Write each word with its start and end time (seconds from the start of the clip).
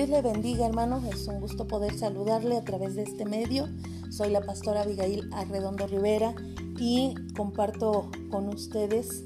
Dios 0.00 0.08
le 0.08 0.22
bendiga, 0.22 0.64
hermano. 0.64 1.02
Es 1.12 1.28
un 1.28 1.40
gusto 1.40 1.66
poder 1.66 1.98
saludarle 1.98 2.56
a 2.56 2.64
través 2.64 2.94
de 2.94 3.02
este 3.02 3.26
medio. 3.26 3.68
Soy 4.10 4.30
la 4.30 4.40
pastora 4.40 4.80
Abigail 4.80 5.28
Arredondo 5.30 5.86
Rivera 5.86 6.34
y 6.78 7.14
comparto 7.36 8.10
con 8.30 8.48
ustedes 8.48 9.24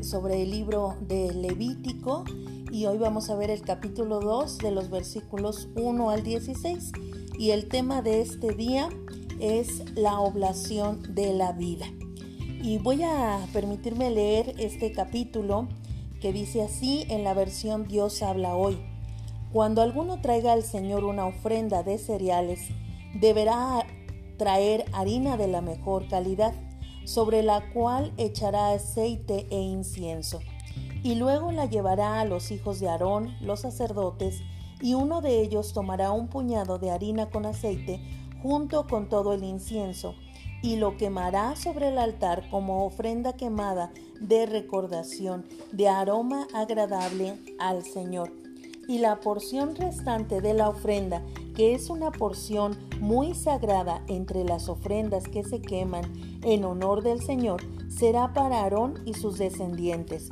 sobre 0.00 0.40
el 0.40 0.50
libro 0.50 0.96
de 1.02 1.34
Levítico 1.34 2.24
y 2.72 2.86
hoy 2.86 2.96
vamos 2.96 3.28
a 3.28 3.36
ver 3.36 3.50
el 3.50 3.60
capítulo 3.60 4.20
2 4.20 4.56
de 4.60 4.70
los 4.70 4.88
versículos 4.88 5.68
1 5.76 6.08
al 6.08 6.22
16 6.22 6.92
y 7.38 7.50
el 7.50 7.68
tema 7.68 8.00
de 8.00 8.22
este 8.22 8.54
día 8.54 8.88
es 9.40 9.94
la 9.94 10.20
oblación 10.20 11.02
de 11.14 11.34
la 11.34 11.52
vida. 11.52 11.84
Y 12.62 12.78
voy 12.78 13.02
a 13.02 13.46
permitirme 13.52 14.10
leer 14.10 14.54
este 14.56 14.90
capítulo 14.90 15.68
que 16.22 16.32
dice 16.32 16.62
así 16.62 17.04
en 17.10 17.24
la 17.24 17.34
versión 17.34 17.86
Dios 17.86 18.22
habla 18.22 18.56
hoy. 18.56 18.93
Cuando 19.54 19.82
alguno 19.82 20.20
traiga 20.20 20.52
al 20.52 20.64
Señor 20.64 21.04
una 21.04 21.26
ofrenda 21.26 21.84
de 21.84 21.96
cereales, 21.96 22.70
deberá 23.14 23.86
traer 24.36 24.84
harina 24.92 25.36
de 25.36 25.46
la 25.46 25.60
mejor 25.60 26.08
calidad, 26.08 26.52
sobre 27.04 27.44
la 27.44 27.72
cual 27.72 28.12
echará 28.16 28.70
aceite 28.70 29.46
e 29.50 29.60
incienso, 29.60 30.40
y 31.04 31.14
luego 31.14 31.52
la 31.52 31.66
llevará 31.66 32.18
a 32.18 32.24
los 32.24 32.50
hijos 32.50 32.80
de 32.80 32.88
Aarón, 32.88 33.36
los 33.40 33.60
sacerdotes, 33.60 34.42
y 34.80 34.94
uno 34.94 35.20
de 35.20 35.40
ellos 35.42 35.72
tomará 35.72 36.10
un 36.10 36.26
puñado 36.26 36.80
de 36.80 36.90
harina 36.90 37.30
con 37.30 37.46
aceite 37.46 38.00
junto 38.42 38.88
con 38.88 39.08
todo 39.08 39.34
el 39.34 39.44
incienso, 39.44 40.16
y 40.64 40.78
lo 40.78 40.96
quemará 40.96 41.54
sobre 41.54 41.90
el 41.90 41.98
altar 41.98 42.50
como 42.50 42.84
ofrenda 42.84 43.34
quemada 43.34 43.92
de 44.20 44.46
recordación, 44.46 45.46
de 45.70 45.88
aroma 45.88 46.48
agradable 46.52 47.38
al 47.60 47.84
Señor 47.84 48.43
y 48.88 48.98
la 48.98 49.20
porción 49.20 49.74
restante 49.76 50.40
de 50.40 50.54
la 50.54 50.68
ofrenda, 50.68 51.22
que 51.54 51.74
es 51.74 51.90
una 51.90 52.10
porción 52.10 52.76
muy 53.00 53.34
sagrada 53.34 54.02
entre 54.08 54.44
las 54.44 54.68
ofrendas 54.68 55.24
que 55.24 55.44
se 55.44 55.60
queman 55.60 56.04
en 56.42 56.64
honor 56.64 57.02
del 57.02 57.22
Señor, 57.22 57.62
será 57.88 58.32
para 58.32 58.62
Aarón 58.62 59.00
y 59.04 59.14
sus 59.14 59.38
descendientes. 59.38 60.28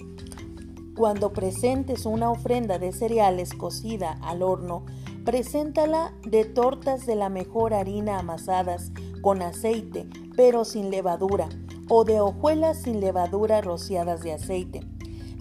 Cuando 0.96 1.32
presentes 1.32 2.04
una 2.04 2.30
ofrenda 2.30 2.78
de 2.78 2.92
cereales 2.92 3.54
cocida 3.54 4.18
al 4.22 4.42
horno, 4.42 4.84
preséntala 5.24 6.12
de 6.22 6.44
tortas 6.44 7.06
de 7.06 7.16
la 7.16 7.28
mejor 7.28 7.72
harina 7.72 8.18
amasadas 8.18 8.92
con 9.22 9.40
aceite, 9.40 10.06
pero 10.36 10.64
sin 10.64 10.90
levadura, 10.90 11.48
o 11.88 12.04
de 12.04 12.20
hojuelas 12.20 12.82
sin 12.82 13.00
levadura 13.00 13.60
rociadas 13.60 14.22
de 14.22 14.32
aceite 14.32 14.91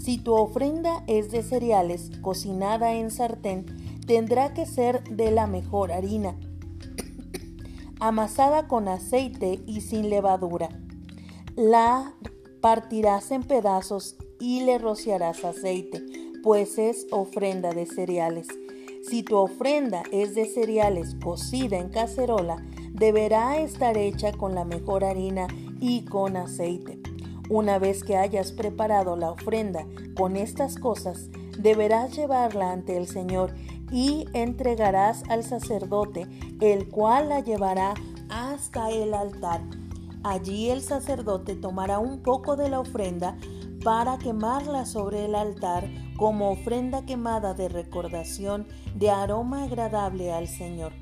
si 0.03 0.17
tu 0.17 0.33
ofrenda 0.33 1.03
es 1.05 1.29
de 1.31 1.43
cereales 1.43 2.09
cocinada 2.21 2.93
en 2.93 3.11
sartén, 3.11 3.65
tendrá 4.07 4.53
que 4.53 4.65
ser 4.65 5.03
de 5.03 5.29
la 5.29 5.45
mejor 5.45 5.91
harina, 5.91 6.35
amasada 7.99 8.67
con 8.67 8.87
aceite 8.87 9.59
y 9.67 9.81
sin 9.81 10.09
levadura. 10.09 10.69
La 11.55 12.15
partirás 12.61 13.29
en 13.29 13.43
pedazos 13.43 14.15
y 14.39 14.63
le 14.63 14.79
rociarás 14.79 15.43
aceite, 15.45 16.03
pues 16.41 16.79
es 16.79 17.05
ofrenda 17.11 17.71
de 17.71 17.85
cereales. 17.85 18.47
Si 19.07 19.21
tu 19.21 19.35
ofrenda 19.35 20.01
es 20.11 20.33
de 20.33 20.45
cereales 20.45 21.15
cocida 21.23 21.77
en 21.77 21.89
cacerola, 21.89 22.57
deberá 22.91 23.59
estar 23.59 23.97
hecha 23.97 24.31
con 24.31 24.55
la 24.55 24.65
mejor 24.65 25.03
harina 25.03 25.47
y 25.79 26.05
con 26.05 26.37
aceite. 26.37 27.10
Una 27.51 27.79
vez 27.79 28.05
que 28.05 28.15
hayas 28.15 28.53
preparado 28.53 29.17
la 29.17 29.29
ofrenda 29.29 29.85
con 30.15 30.37
estas 30.37 30.77
cosas, 30.77 31.29
deberás 31.59 32.15
llevarla 32.15 32.71
ante 32.71 32.95
el 32.95 33.07
Señor 33.07 33.53
y 33.91 34.25
entregarás 34.31 35.23
al 35.27 35.43
sacerdote, 35.43 36.27
el 36.61 36.87
cual 36.87 37.27
la 37.27 37.41
llevará 37.41 37.93
hasta 38.29 38.89
el 38.89 39.13
altar. 39.13 39.59
Allí 40.23 40.69
el 40.69 40.81
sacerdote 40.81 41.55
tomará 41.55 41.99
un 41.99 42.23
poco 42.23 42.55
de 42.55 42.69
la 42.69 42.79
ofrenda 42.79 43.35
para 43.83 44.17
quemarla 44.17 44.85
sobre 44.85 45.25
el 45.25 45.35
altar 45.35 45.89
como 46.15 46.51
ofrenda 46.51 47.05
quemada 47.05 47.53
de 47.53 47.67
recordación 47.67 48.65
de 48.95 49.09
aroma 49.09 49.65
agradable 49.65 50.31
al 50.31 50.47
Señor. 50.47 50.93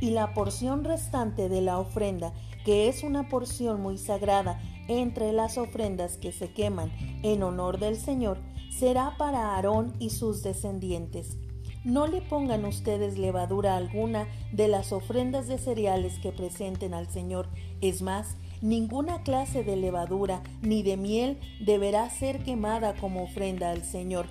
Y 0.00 0.10
la 0.10 0.34
porción 0.34 0.84
restante 0.84 1.48
de 1.48 1.60
la 1.60 1.78
ofrenda, 1.78 2.32
que 2.64 2.88
es 2.88 3.02
una 3.02 3.28
porción 3.28 3.80
muy 3.80 3.98
sagrada 3.98 4.60
entre 4.88 5.32
las 5.32 5.58
ofrendas 5.58 6.16
que 6.16 6.32
se 6.32 6.52
queman 6.52 6.90
en 7.22 7.42
honor 7.42 7.78
del 7.78 7.96
Señor 7.96 8.38
será 8.70 9.16
para 9.18 9.54
Aarón 9.54 9.92
y 9.98 10.10
sus 10.10 10.42
descendientes. 10.42 11.36
No 11.84 12.06
le 12.06 12.20
pongan 12.20 12.64
ustedes 12.64 13.18
levadura 13.18 13.76
alguna 13.76 14.26
de 14.52 14.68
las 14.68 14.92
ofrendas 14.92 15.48
de 15.48 15.58
cereales 15.58 16.18
que 16.18 16.30
presenten 16.30 16.92
al 16.92 17.08
Señor. 17.08 17.48
Es 17.80 18.02
más, 18.02 18.36
ninguna 18.60 19.22
clase 19.22 19.64
de 19.64 19.76
levadura 19.76 20.42
ni 20.60 20.82
de 20.82 20.96
miel 20.96 21.38
deberá 21.64 22.08
ser 22.10 22.42
quemada 22.42 22.94
como 22.96 23.22
ofrenda 23.22 23.70
al 23.70 23.82
Señor. 23.82 24.26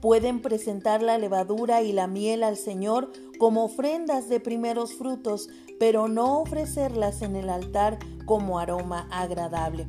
Pueden 0.00 0.40
presentar 0.40 1.02
la 1.02 1.18
levadura 1.18 1.82
y 1.82 1.92
la 1.92 2.06
miel 2.06 2.42
al 2.42 2.56
Señor 2.56 3.12
como 3.38 3.64
ofrendas 3.64 4.28
de 4.28 4.40
primeros 4.40 4.94
frutos, 4.94 5.48
pero 5.78 6.08
no 6.08 6.40
ofrecerlas 6.40 7.22
en 7.22 7.36
el 7.36 7.50
altar 7.50 7.98
como 8.24 8.58
aroma 8.58 9.08
agradable. 9.10 9.86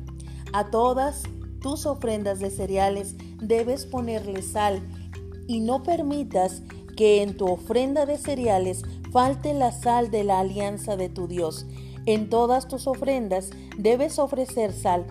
A 0.52 0.70
todas 0.70 1.22
tus 1.60 1.86
ofrendas 1.86 2.40
de 2.40 2.50
cereales 2.50 3.14
debes 3.40 3.86
ponerle 3.86 4.42
sal 4.42 4.82
y 5.46 5.60
no 5.60 5.82
permitas 5.82 6.62
que 6.96 7.22
en 7.22 7.36
tu 7.36 7.46
ofrenda 7.46 8.04
de 8.04 8.18
cereales 8.18 8.82
falte 9.12 9.54
la 9.54 9.72
sal 9.72 10.10
de 10.10 10.24
la 10.24 10.40
alianza 10.40 10.96
de 10.96 11.08
tu 11.08 11.26
Dios. 11.26 11.66
En 12.04 12.28
todas 12.28 12.68
tus 12.68 12.86
ofrendas 12.86 13.50
debes 13.78 14.18
ofrecer 14.18 14.72
sal. 14.72 15.06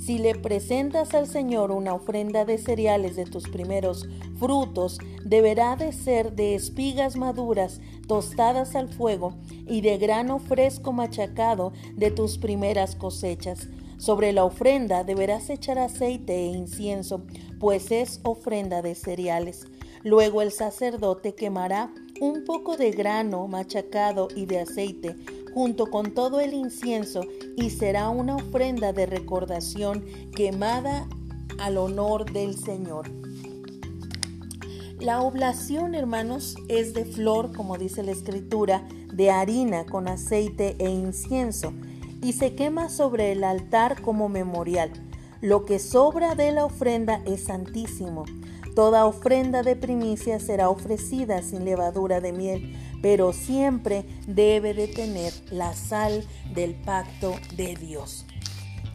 Si 0.00 0.16
le 0.16 0.34
presentas 0.34 1.12
al 1.12 1.26
Señor 1.26 1.70
una 1.70 1.92
ofrenda 1.92 2.46
de 2.46 2.56
cereales 2.56 3.16
de 3.16 3.26
tus 3.26 3.48
primeros 3.50 4.08
frutos, 4.38 4.98
deberá 5.26 5.76
de 5.76 5.92
ser 5.92 6.32
de 6.32 6.54
espigas 6.54 7.16
maduras 7.16 7.82
tostadas 8.08 8.76
al 8.76 8.88
fuego 8.88 9.34
y 9.68 9.82
de 9.82 9.98
grano 9.98 10.38
fresco 10.38 10.94
machacado 10.94 11.74
de 11.96 12.10
tus 12.10 12.38
primeras 12.38 12.96
cosechas. 12.96 13.68
Sobre 13.98 14.32
la 14.32 14.44
ofrenda 14.44 15.04
deberás 15.04 15.50
echar 15.50 15.78
aceite 15.78 16.34
e 16.34 16.46
incienso, 16.46 17.26
pues 17.58 17.92
es 17.92 18.20
ofrenda 18.22 18.80
de 18.80 18.94
cereales. 18.94 19.66
Luego 20.02 20.40
el 20.40 20.50
sacerdote 20.50 21.34
quemará 21.34 21.92
un 22.22 22.44
poco 22.44 22.78
de 22.78 22.90
grano 22.90 23.46
machacado 23.48 24.28
y 24.34 24.46
de 24.46 24.60
aceite 24.60 25.16
junto 25.54 25.86
con 25.86 26.14
todo 26.14 26.40
el 26.40 26.54
incienso 26.54 27.22
y 27.56 27.70
será 27.70 28.08
una 28.08 28.36
ofrenda 28.36 28.92
de 28.92 29.06
recordación 29.06 30.04
quemada 30.34 31.08
al 31.58 31.76
honor 31.76 32.30
del 32.32 32.56
Señor. 32.56 33.10
La 35.00 35.22
oblación, 35.22 35.94
hermanos, 35.94 36.56
es 36.68 36.92
de 36.92 37.06
flor, 37.06 37.56
como 37.56 37.78
dice 37.78 38.02
la 38.02 38.12
escritura, 38.12 38.86
de 39.12 39.30
harina 39.30 39.86
con 39.86 40.08
aceite 40.08 40.76
e 40.78 40.90
incienso, 40.90 41.72
y 42.22 42.34
se 42.34 42.54
quema 42.54 42.90
sobre 42.90 43.32
el 43.32 43.44
altar 43.44 44.02
como 44.02 44.28
memorial. 44.28 44.92
Lo 45.40 45.64
que 45.64 45.78
sobra 45.78 46.34
de 46.34 46.52
la 46.52 46.66
ofrenda 46.66 47.22
es 47.24 47.44
santísimo. 47.44 48.26
Toda 48.74 49.06
ofrenda 49.06 49.62
de 49.62 49.74
primicia 49.74 50.38
será 50.38 50.68
ofrecida 50.68 51.40
sin 51.40 51.64
levadura 51.64 52.20
de 52.20 52.32
miel, 52.32 52.76
pero 53.02 53.32
siempre 53.32 54.04
debe 54.26 54.74
de 54.74 54.88
tener 54.88 55.32
la 55.50 55.74
sal 55.74 56.24
del 56.54 56.74
pacto 56.74 57.34
de 57.56 57.76
Dios. 57.76 58.26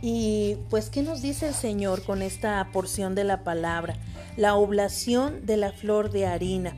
Y 0.02 0.58
pues, 0.70 0.90
¿qué 0.90 1.02
nos 1.02 1.22
dice 1.22 1.48
el 1.48 1.54
Señor 1.54 2.04
con 2.04 2.22
esta 2.22 2.70
porción 2.72 3.16
de 3.16 3.24
la 3.24 3.44
palabra? 3.44 3.96
La 4.38 4.56
oblación 4.56 5.46
de 5.46 5.58
la 5.58 5.72
flor 5.72 6.12
de 6.12 6.28
harina. 6.28 6.76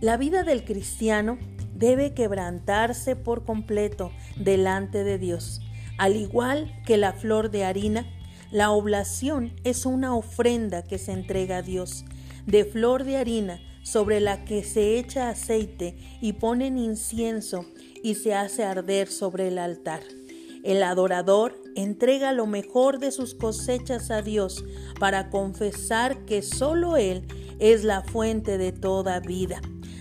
La 0.00 0.16
vida 0.16 0.44
del 0.44 0.64
cristiano 0.64 1.38
debe 1.74 2.14
quebrantarse 2.14 3.16
por 3.16 3.44
completo 3.44 4.12
delante 4.36 5.04
de 5.04 5.18
Dios. 5.18 5.60
Al 5.98 6.16
igual 6.16 6.72
que 6.84 6.96
la 6.96 7.12
flor 7.12 7.50
de 7.50 7.64
harina, 7.64 8.06
la 8.50 8.70
oblación 8.70 9.52
es 9.64 9.86
una 9.86 10.14
ofrenda 10.14 10.82
que 10.82 10.98
se 10.98 11.12
entrega 11.12 11.58
a 11.58 11.62
Dios. 11.62 12.04
De 12.46 12.64
flor 12.64 13.04
de 13.04 13.16
harina 13.16 13.60
sobre 13.86 14.18
la 14.18 14.44
que 14.44 14.64
se 14.64 14.98
echa 14.98 15.28
aceite 15.28 15.96
y 16.20 16.32
ponen 16.32 16.76
incienso 16.76 17.64
y 18.02 18.16
se 18.16 18.34
hace 18.34 18.64
arder 18.64 19.06
sobre 19.06 19.46
el 19.46 19.58
altar. 19.58 20.00
El 20.64 20.82
adorador 20.82 21.62
entrega 21.76 22.32
lo 22.32 22.48
mejor 22.48 22.98
de 22.98 23.12
sus 23.12 23.36
cosechas 23.36 24.10
a 24.10 24.22
Dios 24.22 24.64
para 24.98 25.30
confesar 25.30 26.24
que 26.24 26.42
solo 26.42 26.96
Él 26.96 27.28
es 27.60 27.84
la 27.84 28.02
fuente 28.02 28.58
de 28.58 28.72
toda 28.72 29.20
vida, 29.20 29.60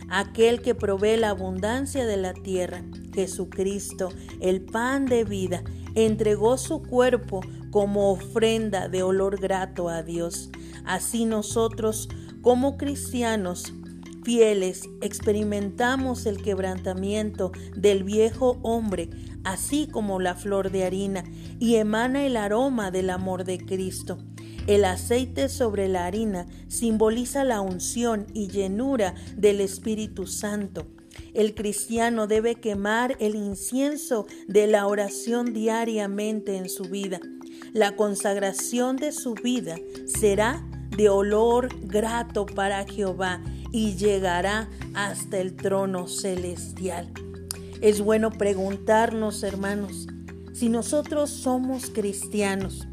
aquel 0.09 0.63
que 0.63 0.73
provee 0.73 1.17
la 1.17 1.29
abundancia 1.29 2.07
de 2.07 2.17
la 2.17 2.33
tierra. 2.33 2.83
Jesucristo, 3.13 4.09
el 4.41 4.61
pan 4.61 5.05
de 5.05 5.25
vida, 5.25 5.63
entregó 5.93 6.57
su 6.57 6.81
cuerpo 6.81 7.41
como 7.69 8.11
ofrenda 8.11 8.89
de 8.89 9.03
olor 9.03 9.39
grato 9.39 9.89
a 9.89 10.01
Dios. 10.01 10.49
Así 10.85 11.25
nosotros, 11.25 12.09
como 12.45 12.77
cristianos, 12.77 13.73
fieles 14.23 14.83
experimentamos 15.01 16.27
el 16.27 16.43
quebrantamiento 16.43 17.51
del 17.75 18.03
viejo 18.03 18.59
hombre, 18.61 19.09
así 19.43 19.87
como 19.87 20.19
la 20.19 20.35
flor 20.35 20.69
de 20.69 20.83
harina, 20.83 21.23
y 21.59 21.77
emana 21.77 22.23
el 22.23 22.37
aroma 22.37 22.91
del 22.91 23.09
amor 23.09 23.45
de 23.45 23.57
Cristo. 23.57 24.19
El 24.67 24.85
aceite 24.85 25.49
sobre 25.49 25.87
la 25.87 26.05
harina 26.05 26.45
simboliza 26.67 27.43
la 27.43 27.61
unción 27.61 28.27
y 28.35 28.47
llenura 28.47 29.15
del 29.35 29.59
Espíritu 29.59 30.27
Santo. 30.27 30.85
El 31.33 31.55
cristiano 31.55 32.27
debe 32.27 32.53
quemar 32.53 33.17
el 33.19 33.33
incienso 33.33 34.27
de 34.47 34.67
la 34.67 34.85
oración 34.85 35.51
diariamente 35.51 36.57
en 36.57 36.69
su 36.69 36.83
vida. 36.83 37.19
La 37.73 37.95
consagración 37.95 38.97
de 38.97 39.13
su 39.13 39.33
vida 39.33 39.77
será 40.05 40.63
de 40.97 41.09
olor 41.09 41.69
grato 41.81 42.45
para 42.45 42.85
Jehová 42.85 43.41
y 43.71 43.95
llegará 43.95 44.69
hasta 44.93 45.39
el 45.39 45.55
trono 45.55 46.07
celestial. 46.07 47.11
Es 47.81 48.01
bueno 48.01 48.31
preguntarnos, 48.31 49.43
hermanos, 49.43 50.07
si 50.53 50.69
nosotros 50.69 51.29
somos 51.29 51.89
cristianos, 51.89 52.87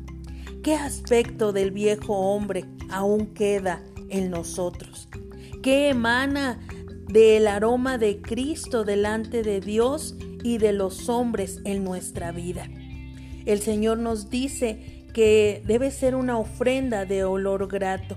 ¿qué 0.62 0.74
aspecto 0.74 1.52
del 1.52 1.70
viejo 1.70 2.14
hombre 2.14 2.64
aún 2.90 3.26
queda 3.34 3.82
en 4.08 4.30
nosotros? 4.30 5.08
¿Qué 5.62 5.90
emana 5.90 6.58
del 7.06 7.46
aroma 7.46 7.98
de 7.98 8.20
Cristo 8.20 8.84
delante 8.84 9.42
de 9.42 9.60
Dios 9.60 10.16
y 10.42 10.58
de 10.58 10.72
los 10.72 11.08
hombres 11.08 11.60
en 11.64 11.84
nuestra 11.84 12.32
vida? 12.32 12.68
El 13.46 13.60
Señor 13.60 13.98
nos 13.98 14.28
dice 14.28 14.91
que 15.12 15.62
debe 15.66 15.90
ser 15.90 16.14
una 16.14 16.38
ofrenda 16.38 17.04
de 17.04 17.24
olor 17.24 17.68
grato. 17.68 18.16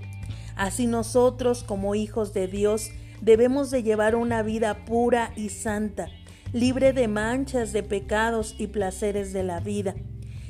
Así 0.56 0.86
nosotros 0.86 1.62
como 1.62 1.94
hijos 1.94 2.32
de 2.32 2.48
Dios 2.48 2.90
debemos 3.20 3.70
de 3.70 3.82
llevar 3.82 4.14
una 4.16 4.42
vida 4.42 4.84
pura 4.84 5.32
y 5.36 5.50
santa, 5.50 6.08
libre 6.52 6.92
de 6.92 7.08
manchas, 7.08 7.72
de 7.72 7.82
pecados 7.82 8.54
y 8.58 8.68
placeres 8.68 9.32
de 9.32 9.42
la 9.42 9.60
vida. 9.60 9.94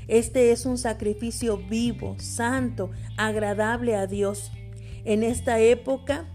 Este 0.09 0.53
es 0.53 0.67
un 0.67 0.79
sacrificio 0.79 1.57
vivo, 1.57 2.17
santo, 2.21 2.91
agradable 3.17 3.97
a 3.97 4.07
Dios. 4.07 4.53
En 5.05 5.25
esta 5.25 5.59
época 5.59 6.27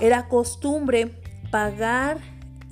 era 0.00 0.28
costumbre 0.28 1.20
pagar, 1.50 2.18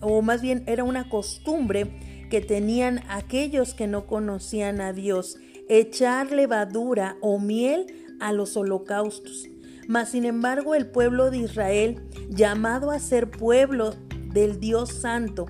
o 0.00 0.22
más 0.22 0.40
bien 0.40 0.64
era 0.66 0.84
una 0.84 1.08
costumbre 1.08 2.26
que 2.30 2.40
tenían 2.40 3.02
aquellos 3.08 3.74
que 3.74 3.86
no 3.86 4.06
conocían 4.06 4.80
a 4.80 4.92
Dios, 4.92 5.36
echar 5.68 6.32
levadura 6.32 7.16
o 7.20 7.38
miel 7.38 7.86
a 8.20 8.32
los 8.32 8.56
holocaustos. 8.56 9.48
Mas 9.88 10.10
sin 10.10 10.24
embargo 10.24 10.74
el 10.74 10.86
pueblo 10.86 11.30
de 11.30 11.38
Israel, 11.38 12.02
llamado 12.28 12.90
a 12.90 12.98
ser 12.98 13.30
pueblo 13.30 13.94
del 14.32 14.58
Dios 14.58 14.90
Santo, 14.90 15.46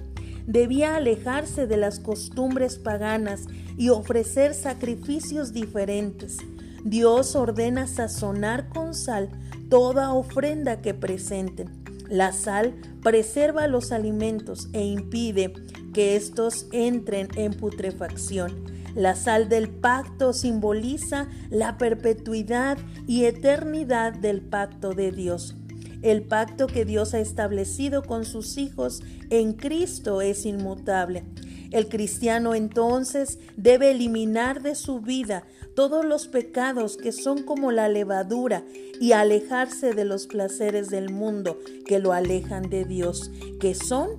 debía 0.46 0.96
alejarse 0.96 1.66
de 1.66 1.76
las 1.76 2.00
costumbres 2.00 2.78
paganas 2.78 3.46
y 3.76 3.88
ofrecer 3.88 4.54
sacrificios 4.54 5.52
diferentes. 5.52 6.38
Dios 6.84 7.34
ordena 7.34 7.86
sazonar 7.86 8.68
con 8.68 8.94
sal 8.94 9.28
toda 9.68 10.12
ofrenda 10.12 10.80
que 10.82 10.94
presenten. 10.94 11.82
La 12.08 12.32
sal 12.32 12.74
preserva 13.02 13.66
los 13.66 13.90
alimentos 13.90 14.68
e 14.72 14.84
impide 14.84 15.52
que 15.92 16.14
estos 16.14 16.66
entren 16.70 17.28
en 17.34 17.54
putrefacción. 17.54 18.75
La 18.96 19.14
sal 19.14 19.50
del 19.50 19.68
pacto 19.68 20.32
simboliza 20.32 21.28
la 21.50 21.76
perpetuidad 21.76 22.78
y 23.06 23.26
eternidad 23.26 24.14
del 24.14 24.40
pacto 24.40 24.94
de 24.94 25.12
Dios. 25.12 25.54
El 26.00 26.22
pacto 26.22 26.66
que 26.66 26.86
Dios 26.86 27.12
ha 27.12 27.20
establecido 27.20 28.02
con 28.02 28.24
sus 28.24 28.56
hijos 28.56 29.02
en 29.28 29.52
Cristo 29.52 30.22
es 30.22 30.46
inmutable. 30.46 31.24
El 31.72 31.88
cristiano 31.88 32.54
entonces 32.54 33.38
debe 33.58 33.90
eliminar 33.90 34.62
de 34.62 34.74
su 34.74 35.00
vida 35.00 35.44
todos 35.74 36.02
los 36.02 36.26
pecados 36.26 36.96
que 36.96 37.12
son 37.12 37.42
como 37.42 37.72
la 37.72 37.90
levadura 37.90 38.64
y 38.98 39.12
alejarse 39.12 39.92
de 39.92 40.06
los 40.06 40.26
placeres 40.26 40.88
del 40.88 41.10
mundo 41.10 41.58
que 41.84 41.98
lo 41.98 42.14
alejan 42.14 42.70
de 42.70 42.86
Dios, 42.86 43.30
que 43.60 43.74
son 43.74 44.10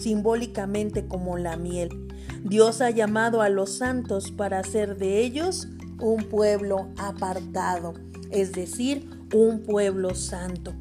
simbólicamente 0.00 1.06
como 1.06 1.38
la 1.38 1.56
miel. 1.56 2.03
Dios 2.44 2.82
ha 2.82 2.90
llamado 2.90 3.40
a 3.40 3.48
los 3.48 3.78
santos 3.78 4.30
para 4.30 4.58
hacer 4.58 4.98
de 4.98 5.20
ellos 5.20 5.66
un 5.98 6.24
pueblo 6.24 6.90
apartado, 6.98 7.94
es 8.30 8.52
decir, 8.52 9.08
un 9.32 9.62
pueblo 9.62 10.14
santo. 10.14 10.74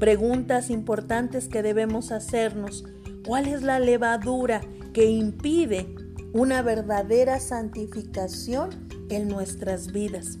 Preguntas 0.00 0.70
importantes 0.70 1.48
que 1.48 1.62
debemos 1.62 2.12
hacernos. 2.12 2.86
¿Cuál 3.26 3.46
es 3.46 3.60
la 3.60 3.78
levadura 3.78 4.62
que 4.94 5.10
impide 5.10 5.94
una 6.32 6.62
verdadera 6.62 7.40
santificación 7.40 8.88
en 9.10 9.28
nuestras 9.28 9.92
vidas? 9.92 10.38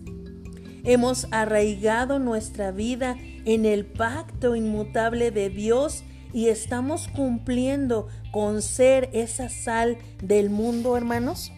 Hemos 0.84 1.28
arraigado 1.32 2.18
nuestra 2.18 2.72
vida 2.72 3.18
en 3.44 3.66
el 3.66 3.84
pacto 3.84 4.56
inmutable 4.56 5.32
de 5.32 5.50
Dios 5.50 6.02
y 6.32 6.48
estamos 6.48 7.08
cumpliendo 7.08 8.08
con 8.30 8.62
ser 8.62 9.10
esa 9.12 9.48
sal 9.48 9.98
del 10.22 10.50
mundo, 10.50 10.96
hermanos? 10.96 11.52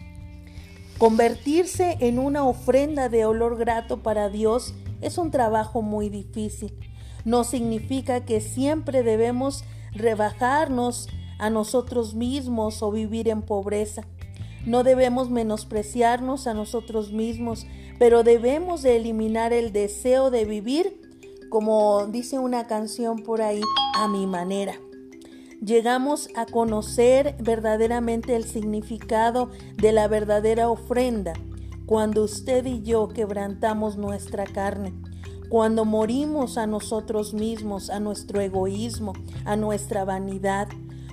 Convertirse 0.97 1.97
en 1.99 2.19
una 2.19 2.45
ofrenda 2.45 3.09
de 3.09 3.25
olor 3.25 3.57
grato 3.57 4.01
para 4.01 4.29
Dios 4.29 4.73
es 5.01 5.17
un 5.17 5.31
trabajo 5.31 5.81
muy 5.81 6.09
difícil. 6.09 6.73
No 7.25 7.43
significa 7.43 8.23
que 8.23 8.39
siempre 8.39 9.03
debemos 9.03 9.63
rebajarnos 9.91 11.09
a 11.37 11.49
nosotros 11.49 12.13
mismos 12.13 12.81
o 12.81 12.91
vivir 12.91 13.27
en 13.27 13.41
pobreza. 13.41 14.03
No 14.65 14.83
debemos 14.83 15.29
menospreciarnos 15.29 16.47
a 16.47 16.53
nosotros 16.53 17.11
mismos, 17.11 17.67
pero 17.99 18.23
debemos 18.23 18.81
de 18.81 18.97
eliminar 18.97 19.53
el 19.53 19.71
deseo 19.71 20.31
de 20.31 20.45
vivir 20.45 21.04
como 21.49 22.07
dice 22.07 22.39
una 22.39 22.67
canción 22.67 23.19
por 23.19 23.41
ahí, 23.41 23.61
a 23.95 24.07
mi 24.07 24.27
manera. 24.27 24.73
Llegamos 25.63 26.29
a 26.35 26.45
conocer 26.45 27.35
verdaderamente 27.39 28.35
el 28.35 28.43
significado 28.43 29.49
de 29.77 29.91
la 29.93 30.07
verdadera 30.07 30.69
ofrenda 30.69 31.33
cuando 31.85 32.23
usted 32.23 32.65
y 32.65 32.81
yo 32.81 33.07
quebrantamos 33.07 33.95
nuestra 33.95 34.45
carne, 34.45 34.93
cuando 35.49 35.85
morimos 35.85 36.57
a 36.57 36.67
nosotros 36.67 37.33
mismos, 37.33 37.89
a 37.89 37.99
nuestro 37.99 38.41
egoísmo, 38.41 39.13
a 39.45 39.55
nuestra 39.55 40.03
vanidad, 40.03 40.67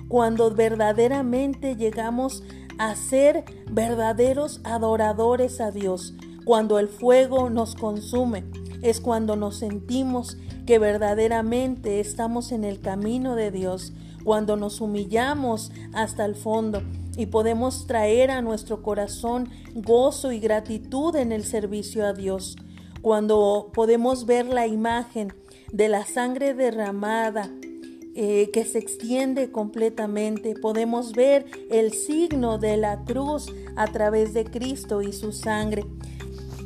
cuando 0.07 0.49
verdaderamente 0.51 1.75
llegamos 1.75 2.43
a 2.79 2.95
ser 2.95 3.45
verdaderos 3.71 4.61
adoradores 4.63 5.61
a 5.61 5.71
Dios, 5.71 6.13
cuando 6.43 6.79
el 6.79 6.89
fuego 6.89 7.49
nos 7.49 7.75
consume, 7.75 8.43
es 8.83 8.99
cuando 8.99 9.35
nos 9.35 9.57
sentimos 9.57 10.37
que 10.67 10.77
verdaderamente 10.77 11.99
estamos 11.99 12.51
en 12.51 12.63
el 12.63 12.79
camino 12.79 13.35
de 13.35 13.49
Dios, 13.49 13.93
cuando 14.23 14.55
nos 14.55 14.81
humillamos 14.81 15.71
hasta 15.93 16.25
el 16.25 16.35
fondo 16.35 16.83
y 17.17 17.27
podemos 17.27 17.87
traer 17.87 18.29
a 18.31 18.41
nuestro 18.41 18.81
corazón 18.81 19.49
gozo 19.73 20.31
y 20.31 20.39
gratitud 20.39 21.15
en 21.15 21.31
el 21.31 21.43
servicio 21.43 22.05
a 22.05 22.13
Dios, 22.13 22.57
cuando 23.01 23.71
podemos 23.73 24.25
ver 24.25 24.45
la 24.45 24.67
imagen 24.67 25.33
de 25.71 25.89
la 25.89 26.05
sangre 26.05 26.53
derramada 26.53 27.49
eh, 28.15 28.51
que 28.51 28.63
se 28.63 28.77
extiende 28.77 29.51
completamente. 29.51 30.53
Podemos 30.53 31.13
ver 31.13 31.47
el 31.71 31.93
signo 31.93 32.59
de 32.59 32.77
la 32.77 33.03
cruz 33.05 33.51
a 33.75 33.87
través 33.87 34.35
de 34.35 34.45
Cristo 34.45 35.01
y 35.01 35.13
su 35.13 35.31
sangre. 35.31 35.83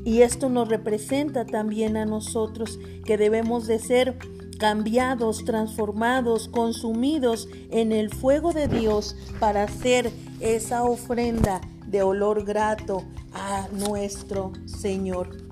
Y 0.07 0.21
esto 0.21 0.47
nos 0.47 0.69
representa 0.69 1.45
también 1.45 1.97
a 1.97 2.05
nosotros 2.05 2.79
que 3.03 3.17
debemos 3.17 3.67
de 3.67 3.77
ser 3.77 4.17
cambiados, 4.57 5.43
transformados, 5.43 6.47
consumidos 6.47 7.49
en 7.71 7.91
el 7.91 8.09
fuego 8.09 8.53
de 8.53 8.69
Dios 8.69 9.17
para 9.41 9.63
hacer 9.63 10.09
esa 10.39 10.85
ofrenda 10.85 11.59
de 11.87 12.03
olor 12.03 12.45
grato 12.45 13.03
a 13.33 13.67
nuestro 13.73 14.53
Señor. 14.65 15.45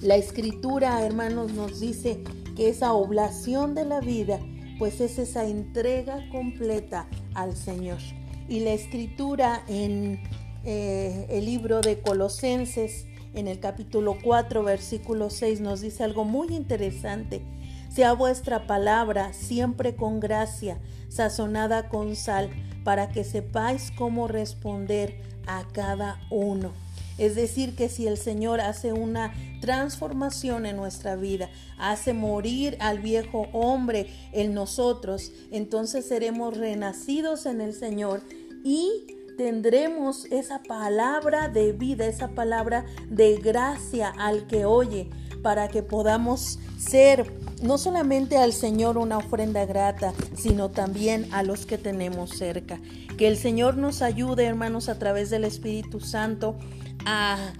La 0.00 0.14
escritura, 0.14 1.04
hermanos, 1.04 1.52
nos 1.52 1.80
dice 1.80 2.22
que 2.54 2.68
esa 2.68 2.92
oblación 2.92 3.74
de 3.74 3.84
la 3.84 3.98
vida, 3.98 4.38
pues 4.78 5.00
es 5.00 5.18
esa 5.18 5.44
entrega 5.44 6.24
completa 6.30 7.08
al 7.34 7.56
Señor. 7.56 7.98
Y 8.48 8.60
la 8.60 8.74
escritura 8.74 9.64
en 9.66 10.22
eh, 10.62 11.26
el 11.30 11.46
libro 11.46 11.80
de 11.80 11.98
Colosenses 11.98 13.06
en 13.34 13.48
el 13.48 13.60
capítulo 13.60 14.16
4, 14.22 14.62
versículo 14.62 15.30
6 15.30 15.60
nos 15.60 15.80
dice 15.80 16.04
algo 16.04 16.24
muy 16.24 16.48
interesante. 16.48 17.42
Sea 17.92 18.12
vuestra 18.12 18.66
palabra 18.66 19.32
siempre 19.32 19.96
con 19.96 20.20
gracia, 20.20 20.78
sazonada 21.08 21.88
con 21.88 22.16
sal, 22.16 22.50
para 22.84 23.10
que 23.10 23.24
sepáis 23.24 23.90
cómo 23.90 24.28
responder 24.28 25.20
a 25.46 25.66
cada 25.72 26.20
uno. 26.30 26.72
Es 27.18 27.34
decir, 27.34 27.76
que 27.76 27.90
si 27.90 28.06
el 28.06 28.16
Señor 28.16 28.62
hace 28.62 28.94
una 28.94 29.34
transformación 29.60 30.64
en 30.64 30.76
nuestra 30.76 31.16
vida, 31.16 31.50
hace 31.78 32.14
morir 32.14 32.78
al 32.80 33.00
viejo 33.00 33.48
hombre 33.52 34.06
en 34.32 34.54
nosotros, 34.54 35.30
entonces 35.50 36.06
seremos 36.06 36.56
renacidos 36.56 37.44
en 37.44 37.60
el 37.60 37.74
Señor 37.74 38.22
y 38.64 39.19
tendremos 39.40 40.26
esa 40.26 40.62
palabra 40.62 41.48
de 41.48 41.72
vida, 41.72 42.06
esa 42.06 42.28
palabra 42.28 42.84
de 43.08 43.38
gracia 43.38 44.10
al 44.10 44.46
que 44.46 44.66
oye, 44.66 45.08
para 45.42 45.68
que 45.68 45.82
podamos 45.82 46.58
ser 46.76 47.32
no 47.62 47.78
solamente 47.78 48.36
al 48.36 48.52
Señor 48.52 48.98
una 48.98 49.16
ofrenda 49.16 49.64
grata, 49.64 50.12
sino 50.36 50.68
también 50.68 51.26
a 51.32 51.42
los 51.42 51.64
que 51.64 51.78
tenemos 51.78 52.36
cerca. 52.36 52.78
Que 53.16 53.28
el 53.28 53.38
Señor 53.38 53.78
nos 53.78 54.02
ayude, 54.02 54.44
hermanos, 54.44 54.90
a 54.90 54.98
través 54.98 55.30
del 55.30 55.44
Espíritu 55.44 56.00
Santo 56.00 56.58
a 57.06 57.54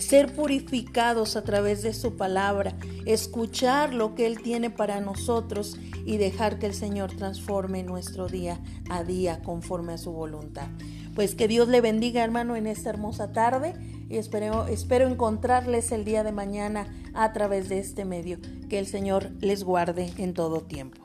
ser 0.00 0.34
purificados 0.34 1.36
a 1.36 1.42
través 1.44 1.82
de 1.82 1.94
su 1.94 2.14
palabra, 2.14 2.74
escuchar 3.06 3.94
lo 3.94 4.14
que 4.14 4.26
Él 4.26 4.42
tiene 4.42 4.68
para 4.68 5.00
nosotros 5.00 5.78
y 6.04 6.18
dejar 6.18 6.58
que 6.58 6.66
el 6.66 6.74
Señor 6.74 7.16
transforme 7.16 7.82
nuestro 7.82 8.28
día 8.28 8.60
a 8.90 9.02
día 9.02 9.40
conforme 9.42 9.94
a 9.94 9.98
su 9.98 10.12
voluntad. 10.12 10.68
Pues 11.14 11.34
que 11.34 11.48
Dios 11.48 11.68
le 11.68 11.80
bendiga 11.80 12.24
hermano 12.24 12.56
en 12.56 12.66
esta 12.66 12.90
hermosa 12.90 13.32
tarde 13.32 13.74
y 14.08 14.16
espero, 14.16 14.66
espero 14.66 15.06
encontrarles 15.08 15.92
el 15.92 16.04
día 16.04 16.24
de 16.24 16.32
mañana 16.32 16.86
a 17.14 17.32
través 17.32 17.68
de 17.68 17.78
este 17.78 18.04
medio. 18.04 18.38
Que 18.70 18.78
el 18.78 18.86
Señor 18.86 19.30
les 19.40 19.64
guarde 19.64 20.12
en 20.16 20.32
todo 20.32 20.62
tiempo. 20.62 21.01